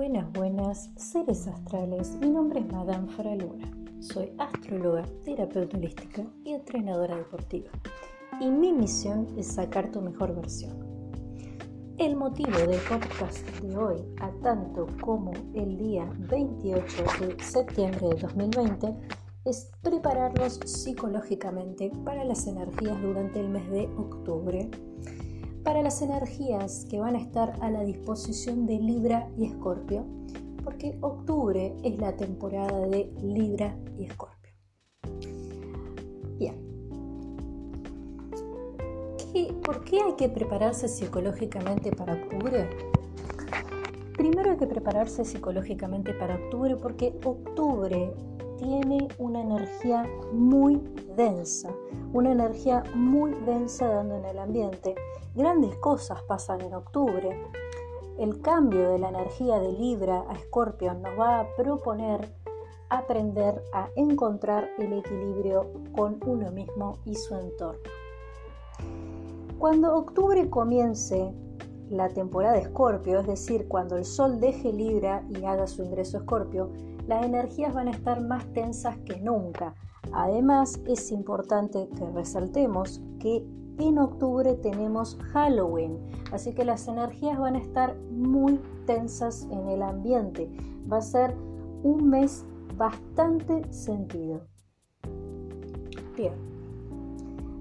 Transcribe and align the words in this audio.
Buenas, 0.00 0.32
buenas, 0.32 0.90
seres 0.96 1.46
astrales. 1.46 2.16
Mi 2.22 2.30
nombre 2.30 2.60
es 2.60 2.72
Madame 2.72 3.06
Faraluna. 3.10 3.70
Soy 4.00 4.32
astróloga, 4.38 5.04
terapeuta 5.26 5.76
holística 5.76 6.24
y 6.42 6.54
entrenadora 6.54 7.18
deportiva. 7.18 7.68
Y 8.40 8.50
mi 8.50 8.72
misión 8.72 9.28
es 9.36 9.48
sacar 9.48 9.92
tu 9.92 10.00
mejor 10.00 10.34
versión. 10.34 10.72
El 11.98 12.16
motivo 12.16 12.56
del 12.60 12.80
podcast 12.88 13.46
de 13.60 13.76
hoy, 13.76 14.02
a 14.22 14.30
tanto 14.42 14.86
como 15.02 15.32
el 15.52 15.76
día 15.76 16.10
28 16.30 17.04
de 17.26 17.44
septiembre 17.44 18.08
de 18.08 18.20
2020, 18.22 18.96
es 19.44 19.70
prepararlos 19.82 20.60
psicológicamente 20.64 21.92
para 22.06 22.24
las 22.24 22.46
energías 22.46 23.02
durante 23.02 23.38
el 23.38 23.50
mes 23.50 23.70
de 23.70 23.84
octubre 23.98 24.70
para 25.62 25.82
las 25.82 26.02
energías 26.02 26.86
que 26.90 26.98
van 26.98 27.16
a 27.16 27.20
estar 27.20 27.56
a 27.60 27.70
la 27.70 27.82
disposición 27.82 28.66
de 28.66 28.78
Libra 28.78 29.28
y 29.36 29.46
Escorpio, 29.46 30.06
porque 30.64 30.98
octubre 31.00 31.74
es 31.82 31.98
la 31.98 32.16
temporada 32.16 32.86
de 32.86 33.12
Libra 33.22 33.76
y 33.98 34.04
Escorpio. 34.04 34.52
Bien. 36.38 36.70
¿Por 39.64 39.84
qué 39.84 40.00
hay 40.00 40.14
que 40.14 40.28
prepararse 40.28 40.88
psicológicamente 40.88 41.92
para 41.92 42.14
octubre? 42.14 42.68
Primero 44.16 44.50
hay 44.50 44.56
que 44.56 44.66
prepararse 44.66 45.24
psicológicamente 45.24 46.12
para 46.12 46.34
octubre 46.34 46.76
porque 46.76 47.18
octubre 47.24 48.12
tiene 48.60 49.08
una 49.18 49.40
energía 49.40 50.06
muy 50.32 50.76
densa, 51.16 51.74
una 52.12 52.32
energía 52.32 52.82
muy 52.94 53.32
densa 53.46 53.88
dando 53.88 54.16
en 54.16 54.26
el 54.26 54.38
ambiente. 54.38 54.94
Grandes 55.34 55.74
cosas 55.76 56.22
pasan 56.22 56.60
en 56.60 56.74
octubre. 56.74 57.42
El 58.18 58.42
cambio 58.42 58.90
de 58.90 58.98
la 58.98 59.08
energía 59.08 59.58
de 59.58 59.72
Libra 59.72 60.24
a 60.28 60.34
Escorpio 60.34 60.92
nos 60.92 61.18
va 61.18 61.40
a 61.40 61.46
proponer 61.56 62.28
aprender 62.90 63.62
a 63.72 63.88
encontrar 63.96 64.68
el 64.78 64.92
equilibrio 64.92 65.70
con 65.92 66.20
uno 66.26 66.50
mismo 66.50 66.98
y 67.04 67.14
su 67.14 67.34
entorno. 67.36 67.80
Cuando 69.58 69.94
octubre 69.94 70.50
comience 70.50 71.32
la 71.88 72.08
temporada 72.08 72.54
de 72.54 72.62
Escorpio, 72.62 73.20
es 73.20 73.26
decir, 73.26 73.68
cuando 73.68 73.96
el 73.96 74.04
Sol 74.04 74.40
deje 74.40 74.72
Libra 74.72 75.24
y 75.28 75.44
haga 75.44 75.66
su 75.66 75.82
ingreso 75.82 76.16
a 76.16 76.20
Escorpio, 76.20 76.70
las 77.10 77.26
energías 77.26 77.74
van 77.74 77.88
a 77.88 77.90
estar 77.90 78.20
más 78.22 78.46
tensas 78.52 78.96
que 78.98 79.20
nunca. 79.20 79.74
Además, 80.12 80.80
es 80.86 81.10
importante 81.10 81.88
que 81.98 82.08
resaltemos 82.10 83.02
que 83.18 83.44
en 83.78 83.98
octubre 83.98 84.54
tenemos 84.54 85.18
Halloween, 85.32 85.98
así 86.30 86.54
que 86.54 86.64
las 86.64 86.86
energías 86.86 87.36
van 87.36 87.56
a 87.56 87.58
estar 87.58 87.96
muy 88.12 88.60
tensas 88.86 89.48
en 89.50 89.68
el 89.68 89.82
ambiente. 89.82 90.48
Va 90.90 90.98
a 90.98 91.02
ser 91.02 91.34
un 91.82 92.08
mes 92.08 92.44
bastante 92.76 93.64
sentido. 93.72 94.42
Bien, 96.16 96.34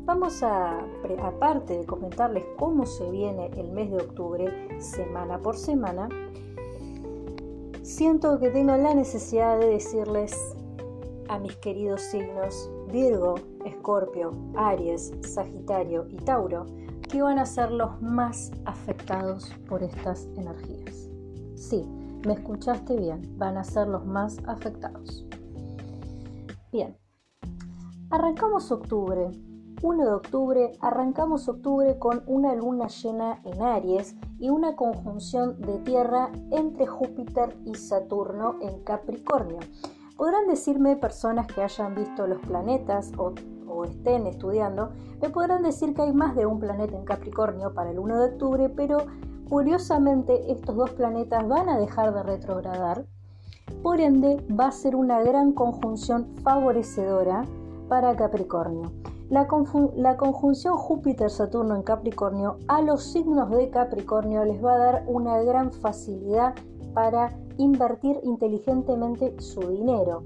vamos 0.06 0.44
a, 0.44 0.78
aparte 1.24 1.80
de 1.80 1.86
comentarles 1.88 2.44
cómo 2.60 2.86
se 2.86 3.10
viene 3.10 3.48
el 3.58 3.72
mes 3.72 3.90
de 3.90 3.98
octubre 3.98 4.80
semana 4.80 5.40
por 5.40 5.58
semana, 5.58 6.08
siento 7.90 8.40
que 8.40 8.52
tengo 8.52 8.78
la 8.78 8.94
necesidad 8.94 9.60
de 9.60 9.68
decirles 9.68 10.38
a 11.28 11.40
mis 11.40 11.56
queridos 11.56 12.02
signos 12.02 12.70
Virgo, 12.92 13.36
Escorpio, 13.66 14.32
Aries, 14.56 15.12
Sagitario 15.22 16.08
y 16.08 16.18
Tauro 16.18 16.68
que 17.10 17.24
van 17.24 17.40
a 17.40 17.48
ser 17.48 17.72
los 17.72 18.00
más 18.00 18.52
afectados 18.66 19.52
por 19.68 19.82
estas 19.82 20.28
energías. 20.38 21.10
Sí, 21.56 21.84
me 22.28 22.34
escuchaste 22.34 22.96
bien, 22.96 23.24
van 23.40 23.58
a 23.58 23.64
ser 23.64 23.88
los 23.88 24.06
más 24.06 24.38
afectados. 24.46 25.26
Bien, 26.72 26.96
arrancamos 28.12 28.72
octubre. 28.72 29.32
1 29.82 30.06
de 30.06 30.12
octubre, 30.12 30.72
arrancamos 30.82 31.48
octubre 31.50 31.98
con 31.98 32.22
una 32.28 32.54
luna 32.54 32.88
llena 32.88 33.42
en 33.46 33.62
Aries 33.64 34.16
y 34.40 34.50
una 34.50 34.76
conjunción 34.76 35.60
de 35.62 35.80
Tierra 35.80 36.32
entre 36.52 36.88
Júpiter 36.88 37.56
y 37.66 37.76
Saturno 37.76 38.56
en 38.62 38.80
Capricornio. 38.84 39.60
Podrán 40.16 40.48
decirme 40.48 40.96
personas 40.96 41.48
que 41.48 41.62
hayan 41.62 41.96
visto 41.96 42.28
los 42.28 42.40
planetas 42.42 43.12
o, 43.18 43.34
estén 43.86 44.28
estudiando, 44.28 44.90
me 45.22 45.30
podrán 45.30 45.64
decir 45.64 45.94
que 45.94 46.02
hay 46.02 46.12
más 46.12 46.36
de 46.36 46.46
un 46.46 46.60
planeta 46.60 46.98
en 46.98 47.06
Capricornio 47.06 47.74
para 47.74 47.92
el 47.92 48.00
1 48.00 48.18
de 48.18 48.26
octubre, 48.34 48.70
pero 48.70 48.98
curiosamente 49.48 50.52
estos 50.52 50.76
dos 50.76 50.90
planetas 50.92 51.48
van 51.48 51.70
a 51.70 51.78
dejar 51.78 52.14
de 52.14 52.24
retrogradar. 52.24 53.06
Por 53.82 54.02
ende, 54.02 54.46
va 54.48 54.68
a 54.68 54.72
ser 54.74 54.98
una 54.98 55.22
gran 55.22 55.54
conjunción 55.54 56.36
favorecedora 56.44 57.46
para 57.88 58.18
Capricornio. 58.18 58.92
La, 59.30 59.46
conjunción 59.46 60.76
Júpiter-Saturno 60.76 61.76
en 61.76 61.84
Capricornio 61.84 62.58
a 62.68 62.82
los 62.82 63.04
signos 63.04 63.52
de 63.52 63.70
Capricornio 63.70 64.44
les 64.44 64.64
va 64.64 64.74
a 64.74 64.78
dar 64.80 65.04
una 65.06 65.40
gran 65.44 65.72
facilidad 65.72 66.56
para 66.96 67.38
invertir 67.58 68.20
inteligentemente 68.24 69.40
su 69.40 69.60
dinero. 69.60 70.24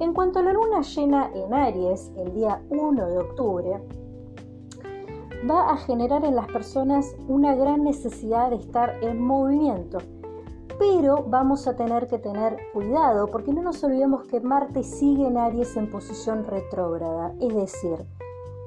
En 0.00 0.12
cuanto 0.12 0.40
a 0.40 0.42
la 0.42 0.54
luna 0.54 0.80
llena 0.80 1.30
en 1.32 1.54
Aries, 1.54 2.10
el 2.16 2.34
día 2.34 2.60
1 2.70 3.06
de 3.10 3.18
octubre, 3.18 3.80
va 5.48 5.70
a 5.70 5.76
generar 5.76 6.24
en 6.24 6.34
las 6.34 6.48
personas 6.48 7.14
una 7.28 7.54
gran 7.54 7.84
necesidad 7.84 8.50
de 8.50 8.56
estar 8.56 8.96
en 9.02 9.22
movimiento. 9.22 9.98
Pero 10.80 11.24
vamos 11.28 11.68
a 11.68 11.76
tener 11.76 12.08
que 12.08 12.18
tener 12.18 12.56
cuidado 12.72 13.28
porque 13.28 13.52
no 13.52 13.62
nos 13.62 13.84
olvidemos 13.84 14.24
que 14.24 14.40
Marte 14.40 14.82
sigue 14.82 15.28
en 15.28 15.36
Aries 15.36 15.76
en 15.76 15.88
posición 15.88 16.44
retrógrada, 16.44 17.32
es 17.38 17.54
decir, 17.54 18.04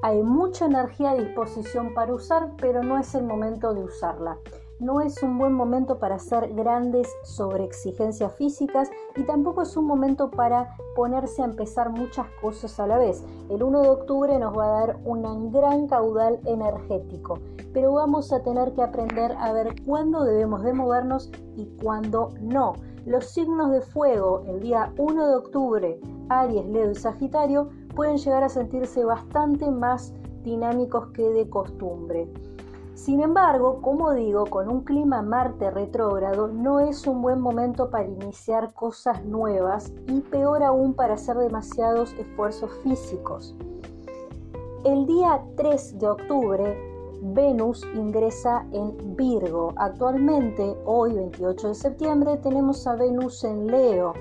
hay 0.02 0.22
mucha 0.22 0.66
energía 0.66 1.10
a 1.10 1.14
disposición 1.16 1.94
para 1.94 2.14
usar, 2.14 2.52
pero 2.60 2.82
no 2.82 2.98
es 2.98 3.14
el 3.14 3.24
momento 3.24 3.74
de 3.74 3.84
usarla. 3.84 4.38
No 4.78 5.00
es 5.00 5.22
un 5.22 5.38
buen 5.38 5.54
momento 5.54 5.98
para 5.98 6.16
hacer 6.16 6.52
grandes 6.52 7.08
sobreexigencias 7.22 8.34
físicas 8.34 8.90
y 9.16 9.22
tampoco 9.22 9.62
es 9.62 9.74
un 9.74 9.86
momento 9.86 10.30
para 10.30 10.76
ponerse 10.94 11.40
a 11.40 11.46
empezar 11.46 11.88
muchas 11.88 12.26
cosas 12.42 12.78
a 12.78 12.86
la 12.86 12.98
vez. 12.98 13.24
El 13.48 13.62
1 13.62 13.80
de 13.80 13.88
octubre 13.88 14.38
nos 14.38 14.56
va 14.56 14.66
a 14.66 14.80
dar 14.80 14.98
un 15.06 15.50
gran 15.50 15.86
caudal 15.86 16.40
energético, 16.44 17.38
pero 17.72 17.94
vamos 17.94 18.34
a 18.34 18.42
tener 18.42 18.74
que 18.74 18.82
aprender 18.82 19.34
a 19.38 19.50
ver 19.52 19.74
cuándo 19.86 20.24
debemos 20.24 20.62
de 20.62 20.74
movernos 20.74 21.30
y 21.56 21.64
cuándo 21.82 22.34
no. 22.42 22.74
Los 23.06 23.30
signos 23.30 23.70
de 23.70 23.80
fuego 23.80 24.42
el 24.46 24.60
día 24.60 24.92
1 24.98 25.26
de 25.26 25.36
octubre, 25.36 26.00
Aries, 26.28 26.66
Leo 26.66 26.90
y 26.90 26.94
Sagitario, 26.96 27.70
pueden 27.96 28.18
llegar 28.18 28.44
a 28.44 28.48
sentirse 28.48 29.04
bastante 29.04 29.68
más 29.68 30.14
dinámicos 30.44 31.08
que 31.08 31.28
de 31.30 31.48
costumbre. 31.50 32.28
Sin 32.94 33.20
embargo, 33.20 33.80
como 33.82 34.12
digo, 34.12 34.46
con 34.46 34.68
un 34.68 34.82
clima 34.84 35.20
Marte 35.22 35.70
retrógrado 35.70 36.48
no 36.48 36.80
es 36.80 37.06
un 37.06 37.20
buen 37.20 37.40
momento 37.40 37.90
para 37.90 38.06
iniciar 38.06 38.72
cosas 38.74 39.24
nuevas 39.24 39.92
y 40.06 40.20
peor 40.20 40.62
aún 40.62 40.94
para 40.94 41.14
hacer 41.14 41.36
demasiados 41.36 42.14
esfuerzos 42.14 42.70
físicos. 42.82 43.56
El 44.84 45.04
día 45.06 45.42
3 45.56 45.98
de 45.98 46.08
octubre, 46.08 46.78
Venus 47.22 47.84
ingresa 47.94 48.64
en 48.72 49.16
Virgo. 49.16 49.72
Actualmente, 49.76 50.76
hoy 50.84 51.14
28 51.14 51.68
de 51.68 51.74
septiembre, 51.74 52.36
tenemos 52.38 52.86
a 52.86 52.94
Venus 52.94 53.42
en 53.42 53.66
Leo 53.66 54.14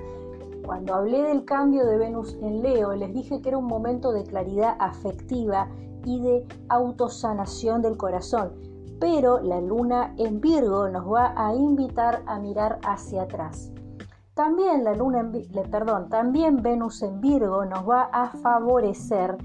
cuando 0.65 0.95
hablé 0.95 1.21
del 1.21 1.45
cambio 1.45 1.85
de 1.85 1.97
Venus 1.97 2.37
en 2.41 2.61
Leo, 2.61 2.93
les 2.95 3.13
dije 3.13 3.41
que 3.41 3.49
era 3.49 3.57
un 3.57 3.67
momento 3.67 4.11
de 4.11 4.23
claridad 4.23 4.75
afectiva 4.79 5.69
y 6.03 6.19
de 6.19 6.45
autosanación 6.69 7.81
del 7.81 7.97
corazón, 7.97 8.53
pero 8.99 9.39
la 9.39 9.61
luna 9.61 10.13
en 10.17 10.41
Virgo 10.41 10.89
nos 10.89 11.11
va 11.11 11.33
a 11.35 11.53
invitar 11.53 12.23
a 12.25 12.39
mirar 12.39 12.79
hacia 12.83 13.23
atrás. 13.23 13.71
También 14.33 14.83
la 14.83 14.93
luna 14.93 15.19
en, 15.19 15.31
perdón, 15.71 16.09
también 16.09 16.61
Venus 16.61 17.01
en 17.03 17.21
Virgo 17.21 17.65
nos 17.65 17.87
va 17.87 18.09
a 18.11 18.29
favorecer 18.29 19.37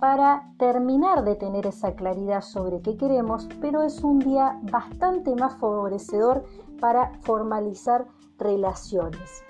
para 0.00 0.52
terminar 0.58 1.24
de 1.24 1.34
tener 1.34 1.66
esa 1.66 1.94
claridad 1.94 2.40
sobre 2.40 2.80
qué 2.80 2.96
queremos, 2.96 3.48
pero 3.60 3.82
es 3.82 4.02
un 4.04 4.20
día 4.20 4.58
bastante 4.70 5.34
más 5.34 5.56
favorecedor 5.56 6.44
para 6.80 7.12
formalizar 7.22 8.06
relaciones. 8.38 9.47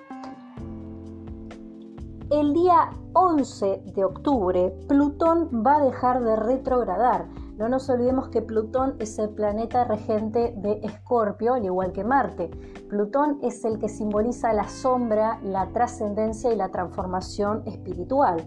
El 2.30 2.52
día 2.52 2.90
11 3.14 3.84
de 3.94 4.04
octubre, 4.04 4.76
Plutón 4.86 5.48
va 5.66 5.76
a 5.76 5.84
dejar 5.84 6.22
de 6.22 6.36
retrogradar. 6.36 7.26
No 7.56 7.70
nos 7.70 7.88
olvidemos 7.88 8.28
que 8.28 8.42
Plutón 8.42 8.96
es 8.98 9.18
el 9.18 9.30
planeta 9.30 9.84
regente 9.84 10.52
de 10.58 10.80
Escorpio, 10.82 11.54
al 11.54 11.64
igual 11.64 11.92
que 11.92 12.04
Marte. 12.04 12.50
Plutón 12.90 13.38
es 13.42 13.64
el 13.64 13.78
que 13.78 13.88
simboliza 13.88 14.52
la 14.52 14.68
sombra, 14.68 15.40
la 15.42 15.68
trascendencia 15.72 16.52
y 16.52 16.56
la 16.56 16.68
transformación 16.68 17.62
espiritual. 17.64 18.46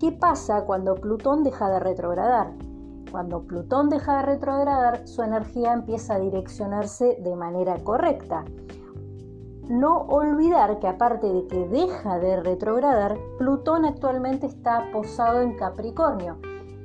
¿Qué 0.00 0.10
pasa 0.10 0.64
cuando 0.64 0.96
Plutón 0.96 1.44
deja 1.44 1.70
de 1.70 1.78
retrogradar? 1.78 2.52
Cuando 3.12 3.44
Plutón 3.44 3.88
deja 3.88 4.16
de 4.16 4.22
retrogradar, 4.22 5.06
su 5.06 5.22
energía 5.22 5.74
empieza 5.74 6.16
a 6.16 6.18
direccionarse 6.18 7.18
de 7.22 7.36
manera 7.36 7.76
correcta. 7.84 8.44
No 9.68 10.02
olvidar 10.02 10.78
que 10.80 10.88
aparte 10.88 11.26
de 11.26 11.46
que 11.46 11.68
deja 11.68 12.18
de 12.18 12.40
retrogradar, 12.40 13.16
Plutón 13.38 13.84
actualmente 13.84 14.46
está 14.46 14.90
posado 14.92 15.40
en 15.40 15.56
Capricornio, 15.56 16.38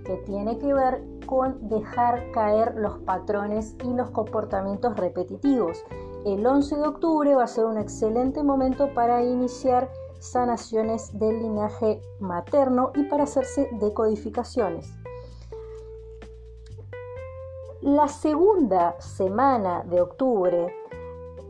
que 0.06 0.18
tiene 0.26 0.58
que 0.60 0.74
ver 0.74 1.04
con 1.26 1.68
dejar 1.68 2.32
caer 2.32 2.76
los 2.76 3.00
patrones 3.00 3.76
y 3.84 3.94
los 3.94 4.12
comportamientos 4.12 4.96
repetitivos. 4.96 5.84
El 6.26 6.46
11 6.46 6.76
de 6.78 6.88
octubre 6.88 7.36
va 7.36 7.44
a 7.44 7.48
ser 7.48 7.66
un 7.66 7.78
excelente 7.78 8.44
momento 8.44 8.94
para 8.94 9.24
iniciar 9.24 9.90
sanaciones 10.20 11.18
del 11.18 11.42
linaje 11.42 12.02
materno 12.20 12.92
y 12.96 13.04
para 13.04 13.24
hacerse 13.24 13.70
decodificaciones. 13.74 14.92
La 17.82 18.08
segunda 18.08 19.00
semana 19.00 19.84
de 19.84 20.02
octubre 20.02 20.74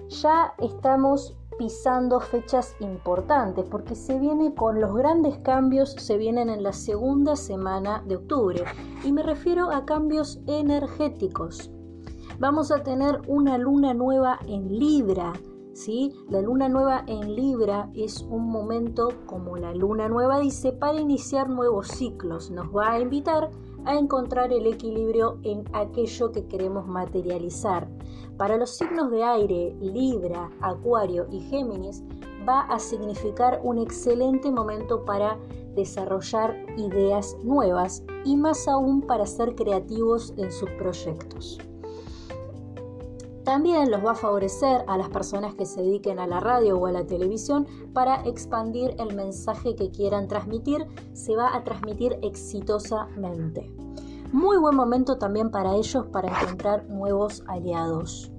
ya 0.10 0.54
estamos 0.58 1.38
pisando 1.58 2.20
fechas 2.20 2.76
importantes 2.80 3.66
porque 3.70 3.96
se 3.96 4.20
viene 4.20 4.54
con 4.54 4.80
los 4.80 4.96
grandes 4.96 5.38
cambios, 5.40 5.94
se 5.94 6.18
vienen 6.18 6.50
en 6.50 6.64
la 6.64 6.74
segunda 6.74 7.36
semana 7.36 8.04
de 8.08 8.18
octubre 8.18 8.64
y 9.04 9.12
me 9.12 9.24
refiero 9.24 9.72
a 9.72 9.86
cambios 9.86 10.40
energéticos. 10.48 11.72
Vamos 12.40 12.72
a 12.72 12.84
tener 12.84 13.22
una 13.28 13.58
luna 13.58 13.94
nueva 13.94 14.40
en 14.48 14.68
Libra, 14.78 15.34
¿sí? 15.78 16.12
La 16.30 16.42
luna 16.42 16.68
nueva 16.68 17.04
en 17.08 17.36
Libra 17.36 17.90
es 17.94 18.22
un 18.24 18.50
momento, 18.50 19.10
como 19.28 19.58
la 19.58 19.74
luna 19.74 20.10
nueva 20.10 20.40
dice, 20.40 20.74
para 20.74 21.00
iniciar 21.00 21.50
nuevos 21.50 21.88
ciclos. 21.88 22.50
Nos 22.50 22.76
va 22.76 22.94
a 22.94 23.00
invitar 23.00 23.52
a 23.86 23.96
encontrar 23.96 24.52
el 24.52 24.66
equilibrio 24.66 25.38
en 25.44 25.64
aquello 25.74 26.32
que 26.32 26.48
queremos 26.48 26.88
materializar. 26.88 27.88
Para 28.38 28.58
los 28.58 28.72
signos 28.72 29.12
de 29.12 29.24
aire, 29.24 29.76
Libra, 29.80 30.50
Acuario 30.62 31.28
y 31.32 31.42
Géminis, 31.42 32.04
va 32.48 32.62
a 32.62 32.80
significar 32.80 33.62
un 33.64 33.78
excelente 33.78 34.52
momento 34.52 35.06
para 35.06 35.38
desarrollar 35.76 36.58
ideas 36.76 37.38
nuevas 37.44 38.04
y 38.26 38.36
más 38.36 38.68
aún 38.68 39.02
para 39.02 39.28
ser 39.28 39.54
creativos 39.54 40.34
en 40.38 40.52
sus 40.52 40.70
proyectos. 40.72 41.60
También 43.48 43.90
los 43.92 44.04
va 44.06 44.12
a 44.12 44.16
favorecer 44.16 44.84
a 44.88 44.98
las 44.98 45.08
personas 45.08 45.56
que 45.56 45.66
se 45.66 45.82
dediquen 45.82 46.20
a 46.20 46.28
la 46.28 46.42
radio 46.42 46.78
o 46.78 46.86
a 46.86 46.92
la 46.92 47.08
televisión 47.08 47.66
para 47.94 48.22
expandir 48.26 48.94
el 49.00 49.16
mensaje 49.16 49.74
que 49.74 49.90
quieran 49.90 50.28
transmitir. 50.28 50.86
Se 51.14 51.34
va 51.34 51.56
a 51.56 51.64
transmitir 51.64 52.20
exitosamente. 52.24 53.74
Muy 54.34 54.58
buen 54.58 54.76
momento 54.76 55.18
también 55.18 55.50
para 55.50 55.78
ellos 55.78 56.08
para 56.12 56.28
encontrar 56.28 56.90
nuevos 56.90 57.42
aliados. 57.48 58.34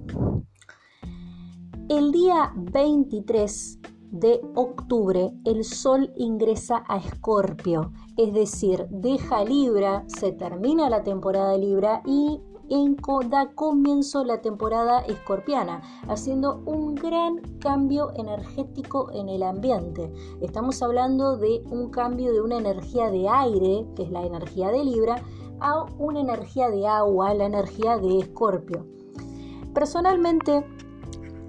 El 1.89 2.11
día 2.11 2.53
23 2.55 3.79
de 4.11 4.41
octubre 4.53 5.31
el 5.43 5.63
Sol 5.63 6.13
ingresa 6.17 6.83
a 6.87 6.97
Escorpio, 6.97 7.93
es 8.15 8.31
decir, 8.31 8.85
deja 8.91 9.43
Libra, 9.43 10.03
se 10.05 10.33
termina 10.33 10.87
la 10.87 11.01
temporada 11.01 11.53
de 11.53 11.57
Libra 11.57 12.03
y 12.05 12.41
da 13.29 13.47
comienzo 13.55 14.23
la 14.23 14.41
temporada 14.41 14.99
escorpiana, 15.01 15.81
haciendo 16.07 16.61
un 16.65 16.95
gran 16.95 17.41
cambio 17.59 18.11
energético 18.15 19.11
en 19.11 19.27
el 19.27 19.43
ambiente. 19.43 20.11
Estamos 20.41 20.81
hablando 20.83 21.37
de 21.37 21.63
un 21.71 21.89
cambio 21.89 22.31
de 22.31 22.41
una 22.41 22.57
energía 22.57 23.09
de 23.09 23.27
aire, 23.27 23.87
que 23.95 24.03
es 24.03 24.11
la 24.11 24.23
energía 24.23 24.69
de 24.69 24.83
Libra, 24.83 25.23
a 25.59 25.85
una 25.97 26.19
energía 26.19 26.69
de 26.69 26.87
agua, 26.87 27.33
la 27.33 27.45
energía 27.45 27.97
de 27.97 28.19
Escorpio. 28.19 28.85
Personalmente, 29.73 30.63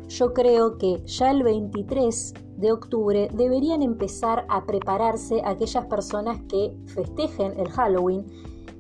yo 0.09 0.33
creo 0.33 0.79
que 0.79 1.03
ya 1.05 1.31
el 1.31 1.43
23 1.43 2.35
de 2.57 2.73
octubre 2.73 3.29
deberían 3.33 3.83
empezar 3.83 4.45
a 4.49 4.65
prepararse 4.67 5.43
aquellas 5.45 5.87
personas 5.87 6.41
que 6.49 6.75
festejen 6.87 7.59
el 7.59 7.69
Halloween 7.69 8.27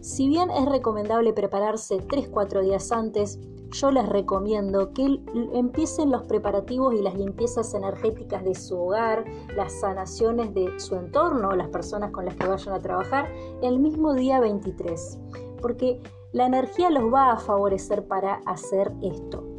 si 0.01 0.29
bien 0.29 0.51
es 0.51 0.67
recomendable 0.67 1.33
prepararse 1.33 1.99
3-4 1.99 2.63
días 2.63 2.91
antes, 2.91 3.39
yo 3.73 3.91
les 3.91 4.09
recomiendo 4.09 4.93
que 4.93 5.21
empiecen 5.53 6.11
los 6.11 6.25
preparativos 6.25 6.95
y 6.95 7.03
las 7.03 7.15
limpiezas 7.15 7.73
energéticas 7.75 8.45
de 8.45 8.55
su 8.55 8.77
hogar, 8.77 9.25
las 9.55 9.73
sanaciones 9.81 10.53
de 10.55 10.79
su 10.81 10.97
entorno, 10.97 11.53
las 11.53 11.69
personas 11.69 12.11
con 12.11 12.25
las 12.25 12.35
que 12.35 12.49
vayan 12.49 12.75
a 12.75 12.81
trabajar, 12.81 13.29
el 13.63 13.79
mismo 13.79 14.15
día 14.15 14.41
23, 14.41 15.19
porque 15.61 16.01
la 16.33 16.47
energía 16.47 16.91
los 16.91 17.13
va 17.13 17.33
a 17.33 17.39
favorecer 17.39 18.07
para 18.07 18.41
hacer 18.47 18.93
esto. 19.03 19.50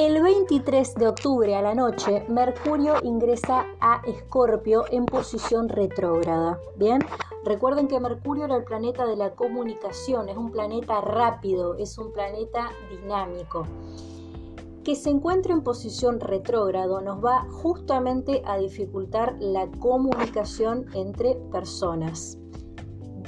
El 0.00 0.22
23 0.22 0.94
de 0.94 1.08
octubre 1.08 1.54
a 1.54 1.60
la 1.60 1.74
noche, 1.74 2.24
Mercurio 2.26 2.94
ingresa 3.02 3.66
a 3.80 4.00
Escorpio 4.06 4.84
en 4.90 5.04
posición 5.04 5.68
retrógrada. 5.68 6.58
Bien, 6.76 7.04
recuerden 7.44 7.86
que 7.86 8.00
Mercurio 8.00 8.46
era 8.46 8.56
el 8.56 8.64
planeta 8.64 9.04
de 9.04 9.16
la 9.16 9.34
comunicación, 9.34 10.30
es 10.30 10.38
un 10.38 10.52
planeta 10.52 11.02
rápido, 11.02 11.74
es 11.74 11.98
un 11.98 12.14
planeta 12.14 12.70
dinámico. 12.88 13.66
Que 14.84 14.96
se 14.96 15.10
encuentre 15.10 15.52
en 15.52 15.60
posición 15.62 16.18
retrógrado 16.18 17.02
nos 17.02 17.22
va 17.22 17.46
justamente 17.50 18.40
a 18.46 18.56
dificultar 18.56 19.36
la 19.38 19.70
comunicación 19.80 20.86
entre 20.94 21.34
personas 21.52 22.38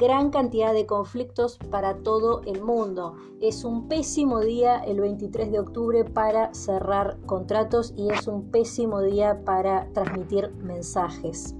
gran 0.02 0.31
cantidad 0.31 0.75
de 0.75 0.84
conflictos 0.84 1.58
para 1.70 1.99
todo 1.99 2.43
el 2.44 2.60
mundo. 2.60 3.14
Es 3.40 3.62
un 3.62 3.87
pésimo 3.87 4.40
día 4.40 4.78
el 4.78 5.00
23 5.00 5.52
de 5.52 5.60
octubre 5.60 6.04
para 6.04 6.52
cerrar 6.54 7.19
contratos 7.25 7.94
y 7.96 8.10
es 8.10 8.26
un 8.26 8.50
pésimo 8.50 9.00
día 9.00 9.44
para 9.44 9.87
transmitir 9.93 10.52
mensajes. 10.56 11.54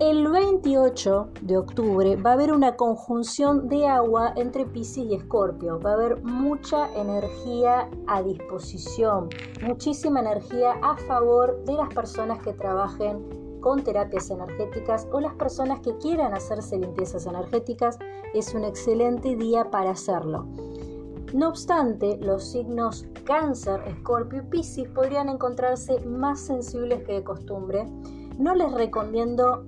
El 0.00 0.28
28 0.28 1.28
de 1.42 1.58
octubre 1.58 2.16
va 2.16 2.30
a 2.30 2.32
haber 2.34 2.52
una 2.52 2.76
conjunción 2.76 3.68
de 3.68 3.86
agua 3.86 4.32
entre 4.36 4.64
Pisces 4.64 5.04
y 5.04 5.14
Escorpio. 5.14 5.78
Va 5.80 5.90
a 5.90 5.94
haber 5.94 6.22
mucha 6.22 6.90
energía 6.94 7.90
a 8.06 8.22
disposición, 8.22 9.28
muchísima 9.60 10.20
energía 10.20 10.72
a 10.82 10.96
favor 10.96 11.62
de 11.66 11.74
las 11.74 11.92
personas 11.92 12.38
que 12.42 12.54
trabajen 12.54 13.47
con 13.68 13.84
terapias 13.84 14.30
energéticas 14.30 15.06
o 15.12 15.20
las 15.20 15.34
personas 15.34 15.80
que 15.80 15.94
quieran 15.98 16.32
hacerse 16.32 16.78
limpiezas 16.78 17.26
energéticas, 17.26 17.98
es 18.32 18.54
un 18.54 18.64
excelente 18.64 19.36
día 19.36 19.70
para 19.70 19.90
hacerlo. 19.90 20.46
No 21.34 21.50
obstante, 21.50 22.16
los 22.16 22.50
signos 22.50 23.04
cáncer, 23.24 23.82
escorpio 23.86 24.40
y 24.40 24.46
piscis 24.46 24.88
podrían 24.88 25.28
encontrarse 25.28 26.00
más 26.00 26.40
sensibles 26.40 27.02
que 27.02 27.12
de 27.12 27.24
costumbre. 27.24 27.84
No 28.38 28.54
les 28.54 28.72
recomiendo 28.72 29.66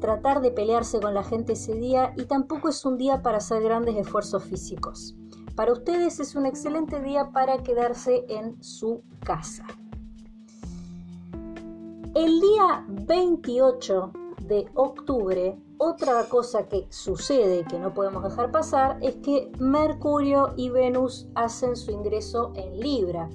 tratar 0.00 0.40
de 0.40 0.52
pelearse 0.52 1.00
con 1.00 1.12
la 1.12 1.24
gente 1.24 1.54
ese 1.54 1.74
día 1.74 2.14
y 2.16 2.26
tampoco 2.26 2.68
es 2.68 2.84
un 2.84 2.98
día 2.98 3.20
para 3.20 3.38
hacer 3.38 3.64
grandes 3.64 3.96
esfuerzos 3.96 4.44
físicos. 4.44 5.16
Para 5.56 5.72
ustedes 5.72 6.20
es 6.20 6.36
un 6.36 6.46
excelente 6.46 7.00
día 7.00 7.32
para 7.32 7.64
quedarse 7.64 8.26
en 8.28 8.62
su 8.62 9.02
casa. 9.24 9.66
El 12.14 12.40
día 12.40 12.84
28 12.86 14.12
de 14.42 14.68
octubre, 14.74 15.58
otra 15.78 16.28
cosa 16.28 16.68
que 16.68 16.86
sucede 16.88 17.64
que 17.64 17.76
no 17.80 17.92
podemos 17.92 18.22
dejar 18.22 18.52
pasar 18.52 18.98
es 19.00 19.16
que 19.16 19.50
Mercurio 19.58 20.54
y 20.56 20.68
Venus 20.70 21.26
hacen 21.34 21.74
su 21.74 21.90
ingreso 21.90 22.52
en 22.54 22.78
Libra. 22.78 23.28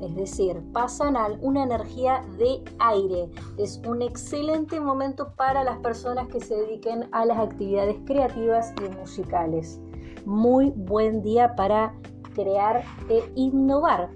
Es 0.00 0.16
decir, 0.16 0.62
pasan 0.72 1.18
a 1.18 1.26
una 1.42 1.64
energía 1.64 2.24
de 2.38 2.64
aire. 2.78 3.28
Es 3.58 3.82
un 3.86 4.00
excelente 4.00 4.80
momento 4.80 5.34
para 5.36 5.62
las 5.62 5.80
personas 5.80 6.26
que 6.28 6.40
se 6.40 6.56
dediquen 6.56 7.06
a 7.12 7.26
las 7.26 7.36
actividades 7.36 7.98
creativas 8.06 8.72
y 8.82 8.88
musicales. 8.96 9.78
Muy 10.24 10.70
buen 10.70 11.20
día 11.20 11.54
para 11.56 11.94
crear 12.34 12.84
e 13.10 13.22
innovar 13.34 14.10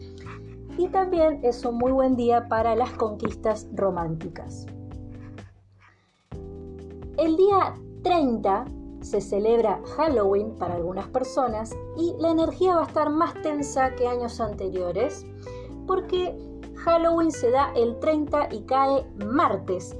y 0.78 0.88
también 0.88 1.40
es 1.42 1.64
un 1.64 1.76
muy 1.76 1.92
buen 1.92 2.16
día 2.16 2.48
para 2.48 2.74
las 2.76 2.92
conquistas 2.92 3.66
románticas. 3.74 4.64
El 7.18 7.36
día 7.36 7.74
30 8.04 8.64
se 9.00 9.20
celebra 9.20 9.80
Halloween 9.96 10.52
para 10.56 10.76
algunas 10.76 11.08
personas 11.08 11.74
y 11.96 12.14
la 12.20 12.30
energía 12.30 12.76
va 12.76 12.82
a 12.82 12.86
estar 12.86 13.10
más 13.10 13.34
tensa 13.42 13.94
que 13.96 14.06
años 14.06 14.40
anteriores 14.40 15.26
porque 15.86 16.38
Halloween 16.76 17.32
se 17.32 17.50
da 17.50 17.72
el 17.74 17.98
30 17.98 18.48
y 18.52 18.60
cae 18.62 19.04
martes. 19.26 19.96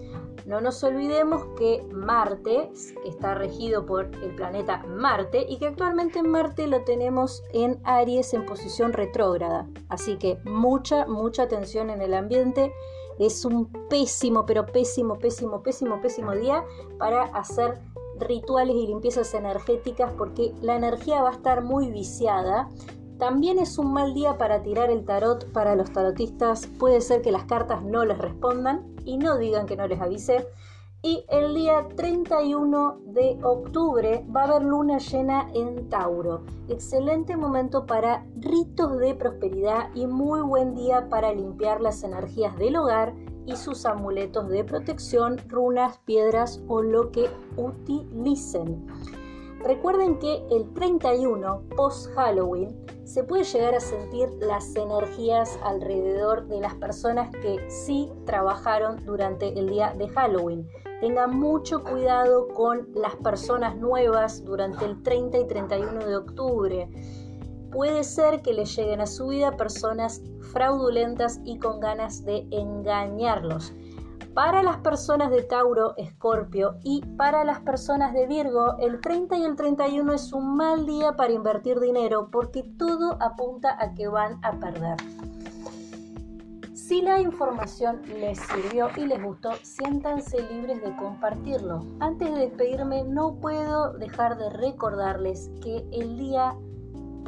No 0.49 0.63
nos 0.63 0.83
olvidemos 0.83 1.45
que 1.59 1.87
Marte 1.93 2.73
está 3.05 3.35
regido 3.35 3.85
por 3.85 4.07
el 4.07 4.35
planeta 4.35 4.83
Marte 4.89 5.45
y 5.47 5.59
que 5.59 5.67
actualmente 5.67 6.23
Marte 6.23 6.67
lo 6.67 6.85
tenemos 6.85 7.43
en 7.53 7.79
Aries 7.85 8.33
en 8.33 8.47
posición 8.47 8.95
retrógrada. 8.95 9.69
Así 9.91 10.17
que 10.17 10.39
mucha, 10.45 11.07
mucha 11.07 11.43
atención 11.43 11.91
en 11.91 12.01
el 12.01 12.15
ambiente. 12.15 12.73
Es 13.19 13.45
un 13.45 13.71
pésimo, 13.91 14.47
pero 14.47 14.65
pésimo, 14.65 15.19
pésimo, 15.19 15.63
pésimo, 15.63 16.01
pésimo 16.01 16.33
día 16.33 16.65
para 16.99 17.25
hacer 17.25 17.79
rituales 18.19 18.75
y 18.75 18.87
limpiezas 18.87 19.35
energéticas 19.35 20.15
porque 20.17 20.55
la 20.63 20.77
energía 20.77 21.23
va 21.23 21.29
a 21.29 21.33
estar 21.33 21.63
muy 21.63 21.91
viciada 21.91 22.71
También 23.19 23.59
es 23.59 23.79
un 23.79 23.93
mal 23.93 24.15
día 24.15 24.39
para 24.39 24.63
tirar 24.63 24.91
el 24.91 25.05
tarot 25.05 25.51
para 25.53 25.75
los 25.75 25.93
tarotistas. 25.93 26.69
Puede 26.79 27.01
ser 27.01 27.21
que 27.21 27.33
las 27.33 27.45
cartas 27.45 27.83
no 27.83 28.05
les 28.05 28.17
respondan 28.17 28.95
y 29.05 29.19
no 29.19 29.37
digan 29.39 29.67
que 29.67 29.77
no 29.77 29.89
les 29.89 30.01
avisé. 30.01 30.47
Y 31.03 31.25
el 31.29 31.55
día 31.55 31.87
31 31.97 32.99
de 33.07 33.39
octubre 33.43 34.25
va 34.35 34.43
a 34.43 34.45
haber 34.45 34.63
luna 34.63 34.99
llena 34.99 35.51
en 35.53 35.89
Tauro. 35.89 36.43
Excelente 36.69 37.37
momento 37.37 37.87
para 37.87 38.25
ritos 38.37 38.99
de 38.99 39.15
prosperidad 39.15 39.91
y 39.95 40.07
muy 40.07 40.41
buen 40.41 40.75
día 40.75 41.09
para 41.09 41.33
limpiar 41.33 41.81
las 41.81 42.05
energías 42.05 42.57
del 42.57 42.77
hogar 42.77 43.15
y 43.47 43.57
sus 43.57 43.87
amuletos 43.87 44.49
de 44.49 44.63
protección, 44.63 45.39
runas, 45.49 45.99
piedras 45.99 46.61
o 46.69 46.83
lo 46.83 47.11
que 47.11 47.31
utilicen. 47.57 48.87
Recuerden 49.65 50.19
que 50.19 50.47
el 50.51 50.73
31 50.73 51.63
post 51.77 52.13
Halloween 52.15 52.77
se 53.05 53.25
puede 53.25 53.43
llegar 53.43 53.75
a 53.75 53.81
sentir 53.81 54.29
las 54.41 54.77
energías 54.77 55.59
alrededor 55.65 56.47
de 56.47 56.61
las 56.61 56.75
personas 56.75 57.31
que 57.31 57.59
sí 57.69 58.09
trabajaron 58.25 59.05
durante 59.05 59.59
el 59.59 59.69
día 59.69 59.95
de 59.99 60.09
Halloween. 60.09 60.69
Tengan 61.01 61.39
mucho 61.39 61.83
cuidado 61.83 62.49
con 62.49 62.89
las 62.95 63.17
personas 63.17 63.77
nuevas 63.77 64.45
durante 64.45 64.85
el 64.85 65.03
30 65.03 65.39
y 65.39 65.47
31 65.47 66.07
de 66.07 66.17
octubre. 66.17 66.89
Puede 67.73 68.05
ser 68.05 68.43
que 68.43 68.53
les 68.53 68.77
lleguen 68.77 69.01
a 69.01 69.07
su 69.07 69.29
vida 69.29 69.57
personas 69.57 70.23
fraudulentas 70.53 71.41
y 71.45 71.59
con 71.59 71.81
ganas 71.81 72.25
de 72.25 72.47
engañarlos. 72.51 73.73
Para 74.35 74.63
las 74.63 74.77
personas 74.79 75.31
de 75.31 75.43
Tauro, 75.43 75.95
Escorpio 75.97 76.77
y 76.85 77.05
para 77.17 77.45
las 77.45 77.61
personas 77.61 78.13
de 78.13 78.27
Virgo, 78.27 78.77
el 78.79 79.01
30 79.01 79.37
y 79.37 79.45
el 79.45 79.57
31 79.57 80.13
es 80.13 80.33
un 80.33 80.57
mal 80.57 80.87
día 80.87 81.17
para 81.17 81.33
invertir 81.33 81.81
dinero 81.81 82.29
porque 82.31 82.63
todo 82.79 83.17
apunta 83.21 83.77
a 83.81 83.95
que 83.95 84.07
van 84.07 84.39
a 84.45 84.53
perder. 84.53 84.97
Si 86.89 87.03
la 87.03 87.21
información 87.21 88.01
les 88.19 88.39
sirvió 88.39 88.89
y 88.97 89.05
les 89.05 89.23
gustó, 89.23 89.51
siéntanse 89.63 90.41
libres 90.51 90.81
de 90.83 90.97
compartirlo. 90.97 91.85
Antes 92.01 92.33
de 92.33 92.41
despedirme, 92.41 93.05
no 93.05 93.35
puedo 93.35 93.93
dejar 93.93 94.39
de 94.39 94.49
recordarles 94.49 95.51
que 95.63 95.87
el 95.93 96.17
día 96.17 96.57